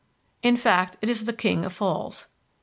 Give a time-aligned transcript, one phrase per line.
[0.41, 2.25] In fact, it is the King of Falls.